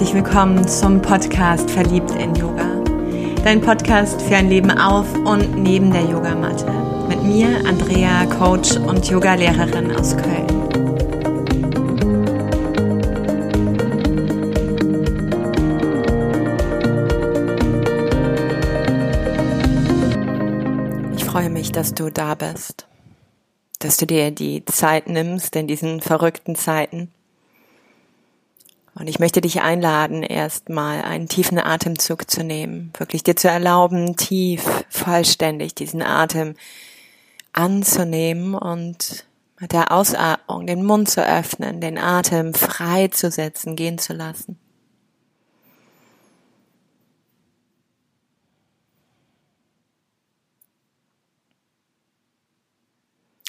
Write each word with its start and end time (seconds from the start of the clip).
herzlich 0.00 0.24
willkommen 0.24 0.66
zum 0.66 1.02
Podcast 1.02 1.70
Verliebt 1.70 2.12
in 2.12 2.34
Yoga. 2.34 2.64
Dein 3.44 3.60
Podcast 3.60 4.22
für 4.22 4.36
ein 4.36 4.48
Leben 4.48 4.70
auf 4.70 5.12
und 5.12 5.62
neben 5.62 5.92
der 5.92 6.04
Yogamatte. 6.04 6.72
Mit 7.06 7.22
mir, 7.22 7.48
Andrea, 7.66 8.24
Coach 8.24 8.76
und 8.78 9.06
Yogalehrerin 9.10 9.94
aus 9.94 10.16
Köln. 10.16 10.46
Ich 21.14 21.24
freue 21.26 21.50
mich, 21.50 21.72
dass 21.72 21.92
du 21.92 22.10
da 22.10 22.34
bist, 22.36 22.86
dass 23.80 23.98
du 23.98 24.06
dir 24.06 24.30
die 24.30 24.64
Zeit 24.64 25.10
nimmst 25.10 25.54
in 25.56 25.66
diesen 25.66 26.00
verrückten 26.00 26.56
Zeiten 26.56 27.12
und 28.94 29.08
ich 29.08 29.18
möchte 29.18 29.40
dich 29.40 29.62
einladen, 29.62 30.22
erstmal 30.22 31.02
einen 31.02 31.28
tiefen 31.28 31.58
Atemzug 31.58 32.30
zu 32.30 32.42
nehmen, 32.42 32.92
wirklich 32.98 33.22
dir 33.22 33.36
zu 33.36 33.48
erlauben, 33.48 34.16
tief, 34.16 34.62
vollständig 34.88 35.74
diesen 35.74 36.02
Atem 36.02 36.54
anzunehmen 37.52 38.54
und 38.54 39.24
mit 39.60 39.72
der 39.72 39.92
Ausatmung 39.92 40.66
den 40.66 40.84
Mund 40.84 41.08
zu 41.08 41.24
öffnen, 41.24 41.80
den 41.80 41.98
Atem 41.98 42.54
frei 42.54 43.08
zu 43.08 43.30
setzen, 43.30 43.76
gehen 43.76 43.98
zu 43.98 44.12
lassen. 44.12 44.58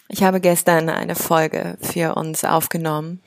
Ich 0.08 0.24
habe 0.24 0.42
gestern 0.42 0.90
eine 0.90 1.16
Folge 1.16 1.78
für 1.82 2.16
uns 2.16 2.44
aufgenommen 2.44 3.22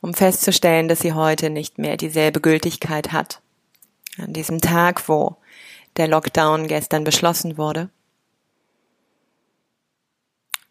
um 0.00 0.14
festzustellen, 0.14 0.88
dass 0.88 1.00
sie 1.00 1.12
heute 1.12 1.50
nicht 1.50 1.78
mehr 1.78 1.96
dieselbe 1.96 2.40
Gültigkeit 2.40 3.12
hat. 3.12 3.40
An 4.18 4.32
diesem 4.32 4.60
Tag, 4.60 5.08
wo 5.08 5.36
der 5.96 6.08
Lockdown 6.08 6.68
gestern 6.68 7.04
beschlossen 7.04 7.58
wurde. 7.58 7.90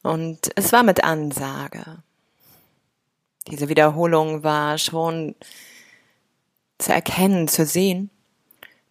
Und 0.02 0.50
es 0.56 0.72
war 0.72 0.84
mit 0.84 1.04
Ansage. 1.04 2.04
Diese 3.48 3.70
Wiederholung 3.70 4.44
war 4.44 4.78
schon 4.78 5.36
zu 6.78 6.94
erkennen, 6.94 7.48
zu 7.48 7.66
sehen. 7.66 8.10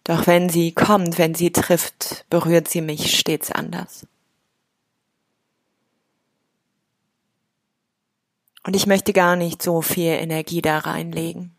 Doch 0.03 0.27
wenn 0.27 0.49
sie 0.49 0.71
kommt, 0.71 1.17
wenn 1.17 1.35
sie 1.35 1.51
trifft, 1.51 2.25
berührt 2.29 2.67
sie 2.67 2.81
mich 2.81 3.17
stets 3.17 3.51
anders. 3.51 4.05
Und 8.69 8.75
ich 8.75 8.85
möchte 8.85 9.13
gar 9.13 9.35
nicht 9.35 9.63
so 9.63 9.81
viel 9.81 10.11
Energie 10.11 10.61
da 10.61 10.77
reinlegen. 10.77 11.55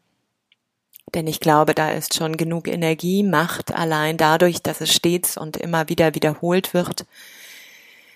Denn 1.12 1.26
ich 1.26 1.40
glaube, 1.40 1.74
da 1.74 1.90
ist 1.90 2.14
schon 2.14 2.36
genug 2.36 2.68
Energie, 2.68 3.24
Macht 3.24 3.74
allein 3.74 4.16
dadurch, 4.16 4.62
dass 4.62 4.80
es 4.80 4.94
stets 4.94 5.36
und 5.36 5.56
immer 5.56 5.88
wieder 5.88 6.14
wiederholt 6.14 6.72
wird, 6.72 7.06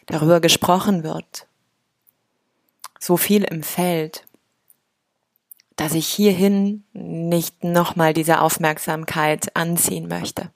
darüber 0.06 0.38
gesprochen 0.38 1.02
wird. 1.02 1.48
So 3.00 3.16
viel 3.16 3.42
im 3.42 3.64
Feld, 3.64 4.26
dass 5.74 5.94
ich 5.94 6.06
hierhin 6.06 6.84
nicht 6.92 7.64
nochmal 7.64 8.14
diese 8.14 8.40
Aufmerksamkeit 8.40 9.56
anziehen 9.56 10.06
möchte. 10.06 10.52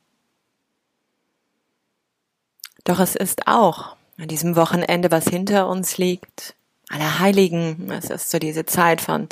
Doch 2.84 3.00
es 3.00 3.16
ist 3.16 3.48
auch 3.48 3.96
an 4.16 4.28
diesem 4.28 4.54
Wochenende, 4.54 5.10
was 5.10 5.24
hinter 5.24 5.66
uns 5.68 5.98
liegt, 5.98 6.54
Allerheiligen. 6.88 7.90
Es 7.90 8.10
ist 8.10 8.30
so 8.30 8.38
diese 8.38 8.64
Zeit 8.66 9.00
von 9.00 9.28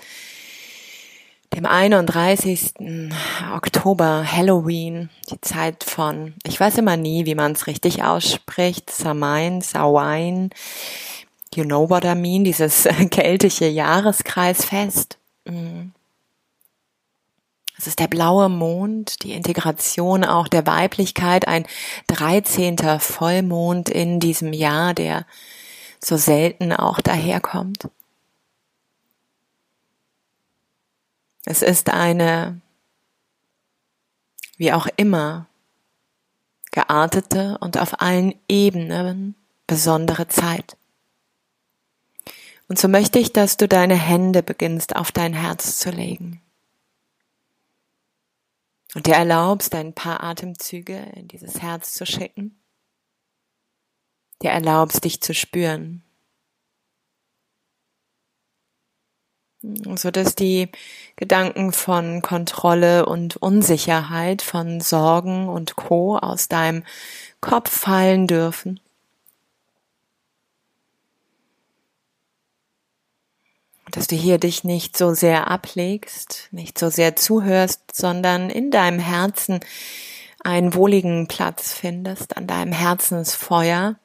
dem 1.55 1.65
31. 1.65 2.75
Oktober, 3.55 4.25
Halloween, 4.31 5.11
die 5.31 5.41
Zeit 5.41 5.85
von, 5.85 6.35
ich 6.45 6.61
weiß 6.61 6.79
immer 6.79 6.97
nie, 6.97 7.25
wie 7.25 7.35
man 7.35 7.53
es 7.53 7.67
richtig 7.67 8.03
ausspricht, 8.03 8.91
Samain, 8.91 9.63
Sawain, 9.63 10.51
you 11.55 11.65
know 11.65 11.89
what 11.89 12.05
I 12.05 12.15
mean, 12.15 12.45
dieses 12.45 12.87
keltische 13.11 13.67
Jahreskreisfest. 13.67 15.19
Mhm. 15.45 15.93
Es 17.79 17.87
ist 17.87 18.01
der 18.01 18.09
blaue 18.09 18.49
Mond, 18.49 19.23
die 19.23 19.33
Integration 19.33 20.25
auch 20.25 20.49
der 20.49 20.67
Weiblichkeit, 20.67 21.47
ein 21.47 21.67
13. 22.07 22.79
Vollmond 22.99 23.91
in 23.91 24.19
diesem 24.19 24.55
Jahr, 24.55 24.95
der 24.95 25.27
so 26.07 26.17
selten 26.17 26.73
auch 26.73 27.01
daherkommt. 27.01 27.89
Es 31.45 31.63
ist 31.63 31.91
eine, 31.91 32.61
wie 34.57 34.73
auch 34.73 34.87
immer, 34.97 35.47
geartete 36.71 37.59
und 37.59 37.79
auf 37.79 38.01
allen 38.01 38.35
Ebenen 38.49 39.35
besondere 39.67 40.29
Zeit. 40.29 40.77
Und 42.69 42.79
so 42.79 42.89
möchte 42.89 43.19
ich, 43.19 43.33
dass 43.33 43.57
du 43.57 43.69
deine 43.69 43.95
Hände 43.95 44.43
beginnst 44.43 44.95
auf 44.95 45.13
dein 45.13 45.33
Herz 45.33 45.79
zu 45.79 45.91
legen. 45.91 46.41
Und 48.95 49.07
dir 49.07 49.15
erlaubst, 49.15 49.75
ein 49.75 49.93
paar 49.93 50.23
Atemzüge 50.23 50.99
in 51.15 51.29
dieses 51.29 51.61
Herz 51.63 51.93
zu 51.95 52.07
schicken 52.07 52.57
dir 54.43 54.51
erlaubst, 54.51 55.05
dich 55.05 55.21
zu 55.21 55.35
spüren. 55.35 56.03
So 59.63 60.11
dass 60.11 60.35
die 60.35 60.69
Gedanken 61.17 61.73
von 61.73 62.23
Kontrolle 62.23 63.07
und 63.07 63.37
Unsicherheit, 63.37 64.43
von 64.43 64.81
Sorgen 64.81 65.49
und 65.49 65.75
Co. 65.77 66.17
aus 66.19 66.49
deinem 66.49 66.85
Kopf 67.41 67.71
fallen 67.71 68.27
dürfen. 68.27 68.81
Dass 73.91 74.07
du 74.07 74.15
hier 74.15 74.39
dich 74.39 74.63
nicht 74.63 74.97
so 74.97 75.15
sehr 75.15 75.51
ablegst, 75.51 76.49
nicht 76.51 76.79
so 76.79 76.91
sehr 76.91 77.17
zuhörst, 77.17 77.97
sondern 77.97 78.51
in 78.51 78.71
deinem 78.71 78.99
Herzen 78.99 79.61
einen 80.45 80.75
wohligen 80.75 81.29
Platz 81.29 81.73
findest, 81.73 82.37
an 82.37 82.47
deinem 82.47 82.73
Herzensfeuer 82.73 83.97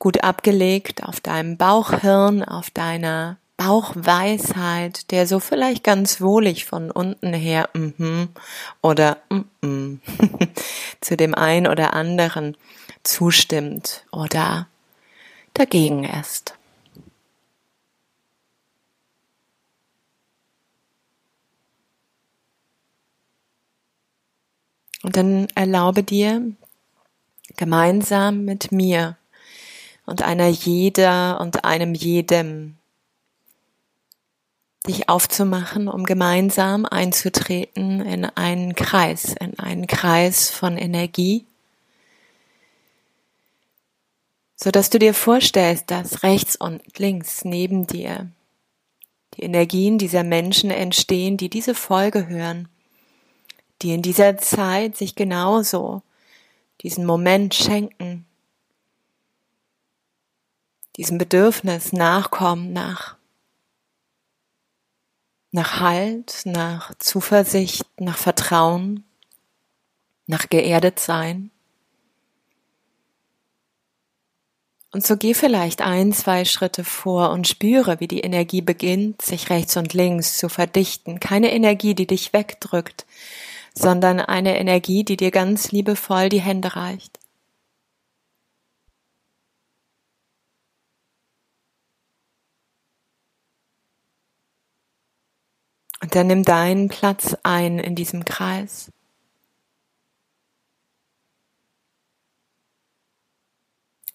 gut 0.00 0.24
abgelegt 0.24 1.04
auf 1.04 1.20
deinem 1.20 1.56
Bauchhirn, 1.56 2.42
auf 2.42 2.70
deiner 2.70 3.36
Bauchweisheit, 3.58 5.10
der 5.10 5.26
so 5.26 5.38
vielleicht 5.38 5.84
ganz 5.84 6.22
wohlig 6.22 6.64
von 6.64 6.90
unten 6.90 7.34
her 7.34 7.68
mhm, 7.74 8.30
oder 8.80 9.18
mhm, 9.60 10.00
zu 11.02 11.16
dem 11.16 11.34
einen 11.34 11.66
oder 11.66 11.92
anderen 11.92 12.56
zustimmt 13.02 14.06
oder 14.10 14.66
dagegen 15.52 16.04
ist. 16.04 16.54
Und 25.02 25.16
dann 25.16 25.48
erlaube 25.54 26.02
dir, 26.02 26.52
gemeinsam 27.56 28.44
mit 28.46 28.72
mir 28.72 29.18
und 30.10 30.22
einer 30.22 30.48
jeder 30.48 31.40
und 31.40 31.64
einem 31.64 31.94
jedem 31.94 32.76
dich 34.86 35.08
aufzumachen, 35.08 35.86
um 35.86 36.04
gemeinsam 36.04 36.84
einzutreten 36.84 38.04
in 38.04 38.24
einen 38.24 38.74
Kreis, 38.74 39.36
in 39.38 39.56
einen 39.60 39.86
Kreis 39.86 40.50
von 40.50 40.76
Energie, 40.76 41.46
so 44.56 44.72
dass 44.72 44.90
du 44.90 44.98
dir 44.98 45.14
vorstellst, 45.14 45.92
dass 45.92 46.24
rechts 46.24 46.56
und 46.56 46.82
links 46.98 47.44
neben 47.44 47.86
dir 47.86 48.30
die 49.34 49.42
Energien 49.42 49.96
dieser 49.96 50.24
Menschen 50.24 50.72
entstehen, 50.72 51.36
die 51.36 51.48
diese 51.48 51.76
Folge 51.76 52.26
hören, 52.26 52.68
die 53.80 53.94
in 53.94 54.02
dieser 54.02 54.38
Zeit 54.38 54.96
sich 54.96 55.14
genauso 55.14 56.02
diesen 56.82 57.06
Moment 57.06 57.54
schenken, 57.54 58.26
diesem 60.96 61.18
Bedürfnis 61.18 61.92
nachkommen 61.92 62.72
nach, 62.72 63.16
nach 65.52 65.80
Halt, 65.80 66.42
nach 66.44 66.94
Zuversicht, 66.98 67.86
nach 67.98 68.18
Vertrauen, 68.18 69.04
nach 70.26 70.48
geerdet 70.48 71.00
sein. 71.00 71.50
Und 74.92 75.06
so 75.06 75.16
geh 75.16 75.34
vielleicht 75.34 75.82
ein, 75.82 76.12
zwei 76.12 76.44
Schritte 76.44 76.82
vor 76.82 77.30
und 77.30 77.46
spüre, 77.46 78.00
wie 78.00 78.08
die 78.08 78.20
Energie 78.20 78.60
beginnt, 78.60 79.22
sich 79.22 79.48
rechts 79.48 79.76
und 79.76 79.94
links 79.94 80.36
zu 80.36 80.48
verdichten. 80.48 81.20
Keine 81.20 81.52
Energie, 81.52 81.94
die 81.94 82.08
dich 82.08 82.32
wegdrückt, 82.32 83.06
sondern 83.72 84.18
eine 84.18 84.58
Energie, 84.58 85.04
die 85.04 85.16
dir 85.16 85.30
ganz 85.30 85.70
liebevoll 85.70 86.28
die 86.28 86.40
Hände 86.40 86.74
reicht. 86.74 87.19
Und 96.02 96.14
dann 96.14 96.28
nimm 96.28 96.44
deinen 96.44 96.88
Platz 96.88 97.36
ein 97.42 97.78
in 97.78 97.94
diesem 97.94 98.24
Kreis. 98.24 98.90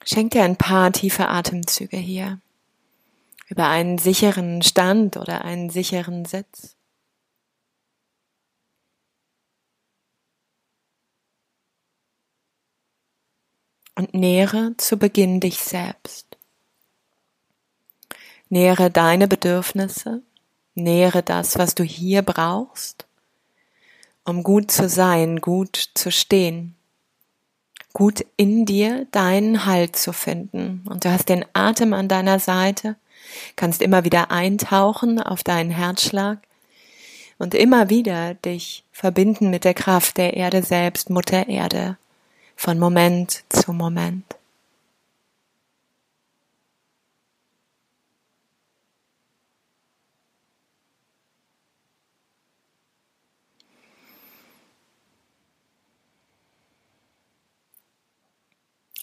Schenk 0.03 0.31
dir 0.31 0.43
ein 0.43 0.57
paar 0.57 0.91
tiefe 0.91 1.29
Atemzüge 1.29 1.97
hier 1.97 2.39
über 3.47 3.67
einen 3.67 3.97
sicheren 3.97 4.61
Stand 4.61 5.17
oder 5.17 5.43
einen 5.43 5.69
sicheren 5.69 6.25
Sitz. 6.25 6.75
Und 13.95 14.13
nähere 14.13 14.75
zu 14.77 14.97
Beginn 14.97 15.39
dich 15.39 15.59
selbst. 15.59 16.37
Nähere 18.49 18.91
deine 18.91 19.27
Bedürfnisse, 19.27 20.21
nähere 20.75 21.23
das, 21.23 21.57
was 21.57 21.75
du 21.75 21.83
hier 21.83 22.21
brauchst, 22.21 23.05
um 24.23 24.43
gut 24.43 24.71
zu 24.71 24.87
sein, 24.87 25.41
gut 25.41 25.75
zu 25.93 26.11
stehen 26.11 26.75
gut 27.95 28.25
in 28.35 28.65
dir 28.65 29.07
deinen 29.11 29.65
Halt 29.65 29.95
zu 29.95 30.11
finden. 30.11 30.83
Und 30.87 31.05
du 31.05 31.11
hast 31.11 31.29
den 31.29 31.45
Atem 31.53 31.93
an 31.93 32.09
deiner 32.09 32.39
Seite, 32.39 32.97
kannst 33.55 33.81
immer 33.81 34.03
wieder 34.03 34.31
eintauchen 34.31 35.21
auf 35.21 35.43
deinen 35.43 35.71
Herzschlag 35.71 36.39
und 37.37 37.53
immer 37.55 37.89
wieder 37.89 38.33
dich 38.33 38.83
verbinden 38.91 39.49
mit 39.49 39.63
der 39.63 39.73
Kraft 39.73 40.17
der 40.17 40.35
Erde 40.35 40.61
selbst, 40.61 41.09
Mutter 41.09 41.47
Erde, 41.47 41.97
von 42.57 42.79
Moment 42.79 43.45
zu 43.47 43.71
Moment. 43.71 44.25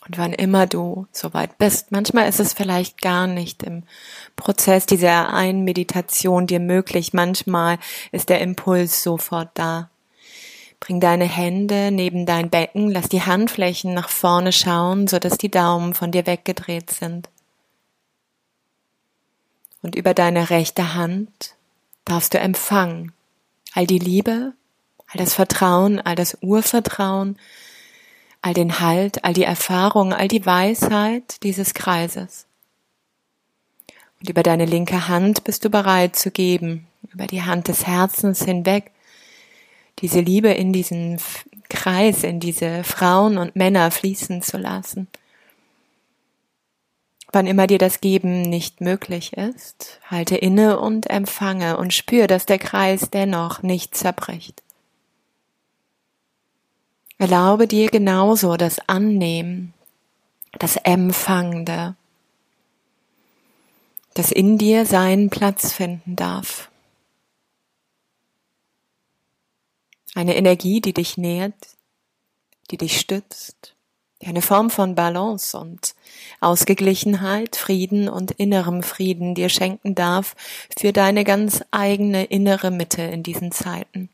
Und 0.07 0.19
wann 0.19 0.33
immer 0.33 0.67
du 0.67 1.07
soweit 1.13 1.59
bist, 1.59 1.93
manchmal 1.93 2.29
ist 2.29 2.41
es 2.41 2.53
vielleicht 2.55 3.01
gar 3.01 3.27
nicht 3.29 3.63
im 3.63 3.85
Prozess 4.35 4.85
dieser 4.85 5.33
einen 5.33 5.63
Meditation 5.63 6.49
dir 6.49 6.59
möglich, 6.59 7.13
manchmal 7.13 7.79
ist 8.11 8.29
der 8.29 8.41
Impuls 8.41 9.03
sofort 9.03 9.51
da. 9.55 9.91
Bring 10.81 10.99
deine 10.99 11.27
Hände 11.27 11.93
neben 11.93 12.27
dein 12.27 12.51
Becken, 12.51 12.91
lass 12.91 13.09
die 13.09 13.23
Handflächen 13.23 13.95
nach 13.95 14.09
vorne 14.09 14.53
schauen, 14.53 15.07
so 15.07 15.21
dass 15.21 15.39
die 15.39 15.51
Daumen 15.51 15.95
von 15.95 16.11
dir 16.11 16.27
weggedreht 16.27 16.91
sind. 16.91 17.29
Und 19.83 19.95
über 19.95 20.15
deine 20.15 20.51
rechte 20.51 20.95
Hand 20.95 21.55
darfst 22.05 22.35
du 22.35 22.39
empfangen 22.39 23.13
all 23.75 23.87
die 23.87 23.99
Liebe, 23.99 24.53
all 25.07 25.19
das 25.19 25.35
Vertrauen, 25.35 26.01
all 26.01 26.15
das 26.15 26.39
Urvertrauen, 26.41 27.39
all 28.43 28.55
den 28.55 28.81
Halt, 28.81 29.25
all 29.25 29.33
die 29.33 29.45
Erfahrung, 29.45 30.13
all 30.13 30.29
die 30.29 30.45
Weisheit 30.45 31.43
dieses 31.45 31.75
Kreises. 31.75 32.47
Und 34.21 34.29
über 34.29 34.43
deine 34.43 34.67
linke 34.67 35.09
Hand 35.09 35.45
bist 35.45 35.65
du 35.65 35.71
bereit 35.71 36.17
zu 36.17 36.31
geben, 36.31 36.87
über 37.13 37.27
die 37.27 37.43
Hand 37.43 37.69
des 37.69 37.87
Herzens 37.87 38.45
hinweg, 38.45 38.91
diese 40.01 40.21
Liebe 40.21 40.49
in 40.49 40.73
diesen 40.73 41.21
Kreis, 41.69 42.25
in 42.25 42.41
diese 42.41 42.85
Frauen 42.85 43.39
und 43.39 43.57
Männer 43.57 43.91
fließen 43.91 44.43
zu 44.43 44.59
lassen. 44.59 45.09
Wann 47.33 47.47
immer 47.47 47.67
dir 47.67 47.79
das 47.79 48.01
Geben 48.01 48.43
nicht 48.43 48.81
möglich 48.81 49.33
ist, 49.33 50.01
halte 50.07 50.37
inne 50.37 50.79
und 50.79 51.09
empfange 51.09 51.79
und 51.79 51.95
spür, 51.95 52.27
dass 52.27 52.45
der 52.45 52.59
Kreis 52.59 53.09
dennoch 53.11 53.63
nicht 53.63 53.97
zerbricht. 53.97 54.63
Erlaube 57.23 57.69
dir 57.69 57.89
genauso 57.89 58.57
das 58.57 58.81
Annehmen, 58.89 59.75
das 60.59 60.75
Empfangende, 60.75 61.95
das 64.15 64.33
in 64.33 64.59
dir 64.59 64.87
seinen 64.87 65.31
Platz 65.31 65.73
finden 65.73 66.17
darf. 66.17 66.69
Eine 70.17 70.35
Energie, 70.35 70.81
die 70.81 70.93
dich 70.93 71.17
nährt, 71.17 71.55
die 72.73 72.77
dich 72.77 72.99
stützt, 72.99 73.77
die 74.21 74.27
eine 74.27 74.43
Form 74.43 74.69
von 74.69 74.97
Balance 74.97 75.57
und 75.57 75.95
Ausgeglichenheit, 76.41 77.55
Frieden 77.55 78.09
und 78.09 78.33
innerem 78.33 78.83
Frieden 78.83 79.37
dir 79.37 79.49
schenken 79.49 79.95
darf 79.95 80.35
für 80.77 80.93
deine 80.93 81.23
ganz 81.23 81.63
eigene 81.71 82.25
innere 82.25 82.73
Mitte 82.73 83.03
in 83.03 83.23
diesen 83.23 83.53
Zeiten. 83.53 84.09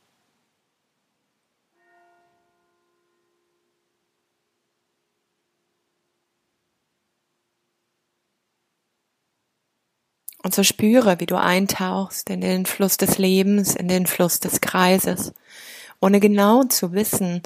Und 10.49 10.55
so 10.55 10.63
spüre, 10.63 11.21
wie 11.21 11.27
du 11.27 11.39
eintauchst 11.39 12.31
in 12.31 12.41
den 12.41 12.65
Fluss 12.65 12.97
des 12.97 13.19
Lebens, 13.19 13.77
in 13.77 13.87
den 13.87 14.07
Fluss 14.07 14.41
des 14.41 14.63
Kreises, 14.63 15.35
ohne 16.01 16.21
genau 16.21 16.65
zu 16.65 16.95
wissen, 16.95 17.43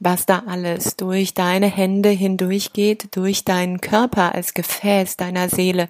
was 0.00 0.26
da 0.26 0.42
alles 0.48 0.96
durch 0.96 1.32
deine 1.32 1.68
Hände 1.68 2.08
hindurchgeht, 2.08 3.14
durch 3.14 3.44
deinen 3.44 3.80
Körper 3.80 4.34
als 4.34 4.52
Gefäß 4.52 5.16
deiner 5.16 5.48
Seele, 5.48 5.88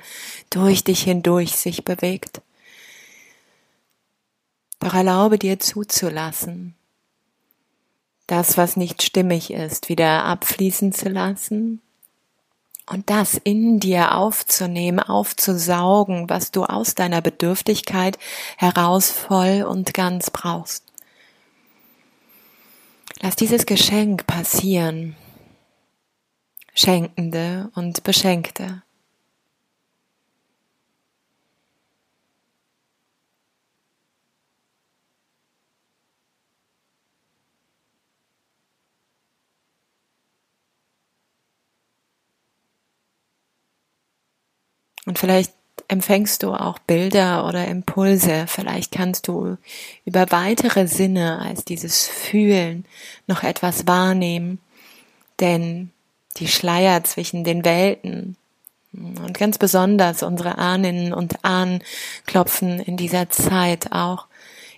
durch 0.51 0.85
dich 0.85 1.03
hindurch 1.03 1.53
sich 1.53 1.83
bewegt. 1.83 2.43
Doch 4.81 4.93
erlaube 4.93 5.39
dir 5.39 5.59
zuzulassen, 5.61 6.75
das, 8.27 8.59
was 8.59 8.77
nicht 8.77 9.03
stimmig 9.03 9.51
ist, 9.51 9.89
wieder 9.89 10.27
abfließen 10.27 10.93
zu 10.93 11.09
lassen 11.09 11.81
und 12.91 13.09
das 13.09 13.35
in 13.35 13.79
dir 13.79 14.17
aufzunehmen, 14.17 14.99
aufzusaugen, 14.99 16.29
was 16.29 16.51
du 16.51 16.65
aus 16.65 16.97
deiner 16.97 17.23
Bedürftigkeit 17.23 18.19
heraus 18.57 19.11
voll 19.11 19.63
und 19.63 19.95
ganz 19.95 20.31
brauchst. 20.31 20.85
Lass 23.21 23.37
dieses 23.37 23.65
Geschenk 23.67 24.27
passieren, 24.27 25.15
Schenkende 26.75 27.71
und 27.77 28.03
Beschenkte. 28.03 28.83
Und 45.07 45.19
vielleicht 45.19 45.53
empfängst 45.89 46.43
du 46.43 46.53
auch 46.53 46.79
Bilder 46.79 47.47
oder 47.47 47.67
Impulse. 47.67 48.45
Vielleicht 48.47 48.93
kannst 48.93 49.29
du 49.29 49.57
über 50.05 50.31
weitere 50.31 50.87
Sinne 50.87 51.41
als 51.41 51.65
dieses 51.65 52.07
Fühlen 52.07 52.85
noch 53.27 53.43
etwas 53.43 53.87
wahrnehmen. 53.87 54.61
Denn 55.41 55.91
die 56.37 56.49
Schleier 56.49 57.03
zwischen 57.05 57.45
den 57.45 57.65
Welten 57.65 58.37
und 58.93 59.35
ganz 59.35 59.59
besonders 59.59 60.23
unsere 60.23 60.59
Ahnen 60.59 61.13
und 61.13 61.45
Ahnen 61.45 61.83
klopfen 62.27 62.81
in 62.81 62.97
dieser 62.97 63.31
Zeit 63.31 63.93
auch 63.93 64.27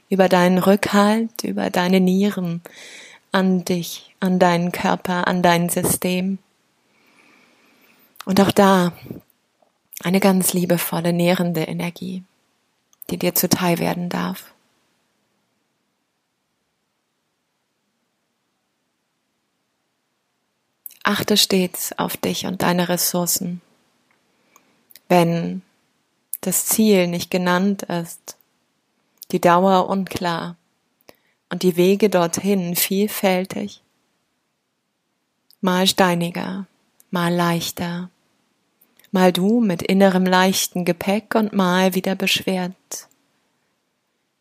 über 0.08 0.28
deinen 0.28 0.58
Rückhalt, 0.58 1.44
über 1.44 1.70
deine 1.70 2.00
Nieren, 2.00 2.62
an 3.32 3.64
dich, 3.64 4.14
an 4.20 4.38
deinen 4.38 4.70
Körper, 4.70 5.26
an 5.26 5.42
dein 5.42 5.70
System. 5.70 6.38
Und 8.26 8.40
auch 8.40 8.50
da 8.50 8.92
eine 10.02 10.20
ganz 10.20 10.52
liebevolle, 10.52 11.12
nährende 11.12 11.62
Energie, 11.62 12.24
die 13.10 13.18
dir 13.18 13.34
zuteil 13.34 13.78
werden 13.78 14.08
darf. 14.08 14.52
Achte 21.04 21.36
stets 21.36 21.92
auf 21.98 22.16
dich 22.16 22.46
und 22.46 22.62
deine 22.62 22.88
Ressourcen. 22.88 23.60
Wenn 25.08 25.62
das 26.40 26.66
Ziel 26.66 27.08
nicht 27.08 27.30
genannt 27.30 27.82
ist, 27.82 28.36
die 29.32 29.40
Dauer 29.40 29.88
unklar 29.88 30.56
und 31.50 31.62
die 31.64 31.76
Wege 31.76 32.08
dorthin 32.08 32.76
vielfältig, 32.76 33.82
mal 35.60 35.86
steiniger, 35.86 36.66
mal 37.10 37.34
leichter, 37.34 38.10
mal 39.12 39.32
du 39.32 39.60
mit 39.60 39.82
innerem 39.82 40.24
leichten 40.24 40.84
Gepäck 40.84 41.34
und 41.34 41.52
mal 41.52 41.94
wieder 41.94 42.16
beschwert, 42.16 43.08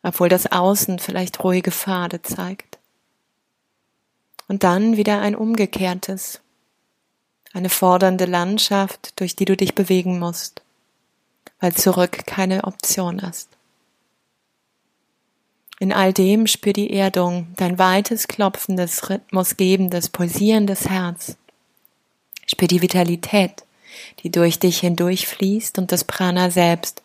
obwohl 0.02 0.30
das 0.30 0.52
Außen 0.52 0.98
vielleicht 0.98 1.44
ruhige 1.44 1.72
Pfade 1.72 2.22
zeigt. 2.22 2.80
Und 4.48 4.64
dann 4.64 4.98
wieder 4.98 5.22
ein 5.22 5.36
umgekehrtes, 5.36 6.42
eine 7.54 7.70
fordernde 7.70 8.26
Landschaft, 8.26 9.20
durch 9.20 9.36
die 9.36 9.46
du 9.46 9.56
dich 9.56 9.76
bewegen 9.76 10.20
musst, 10.20 10.62
weil 11.60 11.74
zurück 11.74 12.26
keine 12.26 12.64
Option 12.64 13.20
ist. 13.20 13.50
In 15.80 15.92
all 15.92 16.14
dem 16.14 16.48
spür 16.48 16.74
die 16.74 16.94
Erdung, 16.94 17.48
dein 17.56 17.80
weites, 17.80 18.28
klopfendes, 18.28 19.10
rhythmusgebendes, 19.10 20.10
pulsierendes 20.10 20.88
Herz. 20.88 21.38
Spür 22.46 22.68
die 22.68 22.82
Vitalität, 22.82 23.64
die 24.20 24.32
durch 24.32 24.60
dich 24.60 24.80
hindurchfließt 24.80 25.78
und 25.78 25.92
das 25.92 26.04
Prana 26.04 26.50
selbst. 26.50 27.02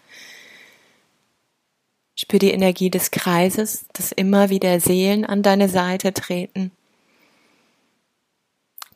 Spür 2.15 2.39
die 2.39 2.53
Energie 2.53 2.91
des 2.91 3.11
Kreises, 3.11 3.87
dass 3.93 4.13
immer 4.13 4.49
wieder 4.49 4.81
Seelen 4.81 5.25
an 5.25 5.43
deine 5.43 5.69
Seite 5.69 6.15
treten, 6.15 6.71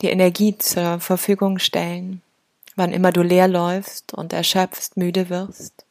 die 0.00 0.08
Energie 0.08 0.56
zur 0.56 1.00
Verfügung 1.00 1.58
stellen, 1.58 2.22
wann 2.76 2.92
immer 2.92 3.12
du 3.12 3.22
leer 3.22 3.48
läufst 3.48 4.14
und 4.14 4.32
erschöpfst, 4.32 4.96
müde 4.96 5.28
wirst. 5.28 5.84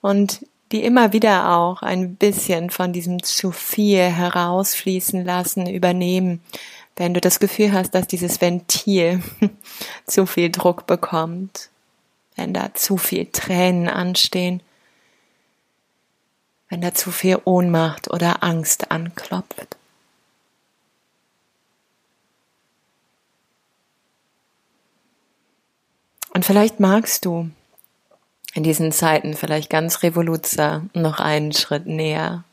Und 0.00 0.44
die 0.72 0.82
immer 0.82 1.12
wieder 1.12 1.56
auch 1.56 1.82
ein 1.82 2.16
bisschen 2.16 2.70
von 2.70 2.92
diesem 2.92 3.22
zu 3.22 3.52
viel 3.52 4.00
herausfließen 4.00 5.24
lassen, 5.24 5.68
übernehmen, 5.68 6.42
wenn 6.96 7.14
du 7.14 7.20
das 7.20 7.38
Gefühl 7.38 7.72
hast, 7.72 7.94
dass 7.94 8.08
dieses 8.08 8.40
Ventil 8.40 9.22
zu 10.06 10.26
viel 10.26 10.50
Druck 10.50 10.86
bekommt, 10.86 11.70
wenn 12.36 12.52
da 12.52 12.74
zu 12.74 12.96
viel 12.96 13.26
Tränen 13.26 13.88
anstehen, 13.88 14.62
wenn 16.68 16.80
da 16.80 16.94
zu 16.94 17.10
viel 17.10 17.40
Ohnmacht 17.44 18.10
oder 18.10 18.42
Angst 18.42 18.90
anklopft. 18.90 19.76
Und 26.32 26.44
vielleicht 26.44 26.80
magst 26.80 27.24
du 27.24 27.50
in 28.54 28.64
diesen 28.64 28.92
Zeiten 28.92 29.34
vielleicht 29.34 29.70
ganz 29.70 30.02
Revoluzer 30.02 30.82
noch 30.92 31.20
einen 31.20 31.52
Schritt 31.52 31.86
näher 31.86 32.44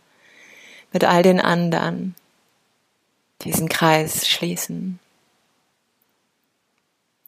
mit 0.91 1.03
all 1.03 1.23
den 1.23 1.39
anderen 1.39 2.15
diesen 3.43 3.69
Kreis 3.69 4.27
schließen. 4.27 4.99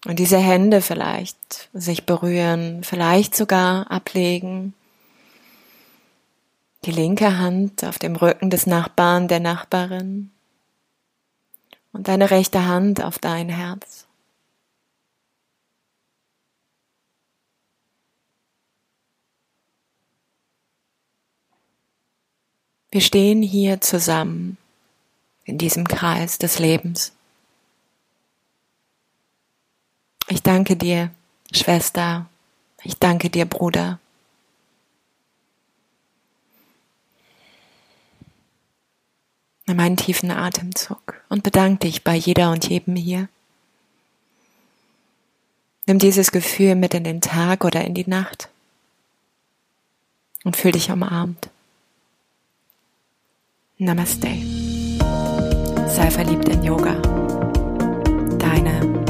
Und 0.06 0.20
diese 0.20 0.38
Hände 0.38 0.82
vielleicht 0.82 1.70
sich 1.74 2.06
berühren, 2.06 2.84
vielleicht 2.84 3.36
sogar 3.36 3.90
ablegen. 3.90 4.74
Die 6.86 6.92
linke 6.92 7.38
Hand 7.38 7.86
auf 7.86 8.00
dem 8.00 8.16
Rücken 8.18 8.50
des 8.50 8.68
Nachbarn, 8.68 9.30
der 9.30 9.40
Nachbarin. 9.40 10.32
Und 11.94 12.10
deine 12.10 12.32
rechte 12.32 12.66
Hand 12.66 13.02
auf 13.02 13.20
dein 13.20 13.48
Herz. 13.48 14.06
Wir 22.92 23.02
stehen 23.02 23.42
hier 23.42 23.80
zusammen 23.82 24.58
in 25.46 25.58
diesem 25.58 25.88
Kreis 25.88 26.38
des 26.38 26.60
Lebens. 26.60 27.14
Ich 30.34 30.42
danke 30.42 30.75
dir, 30.75 31.12
Schwester. 31.52 32.25
Ich 32.82 32.98
danke 32.98 33.30
dir, 33.30 33.46
Bruder. 33.46 34.00
Nimm 39.68 39.80
einen 39.80 39.96
tiefen 39.96 40.32
Atemzug 40.32 41.22
und 41.30 41.44
bedank 41.44 41.82
dich 41.82 42.04
bei 42.04 42.16
jeder 42.16 42.50
und 42.50 42.68
jedem 42.68 42.96
hier. 42.96 43.30
Nimm 45.86 46.00
dieses 46.00 46.32
Gefühl 46.32 46.74
mit 46.74 46.96
in 46.96 47.04
den 47.04 47.22
Tag 47.22 47.63
oder 47.63 47.86
in 47.86 47.94
die 47.94 48.10
Nacht 48.10 48.50
und 50.44 50.58
fühl 50.58 50.72
dich 50.72 50.90
umarmt. 50.90 51.52
Namaste. 53.78 54.30
Sei 55.90 56.10
verliebt 56.10 56.50
in 56.50 56.63
Yoga. 56.63 56.96
Deine 58.40 59.04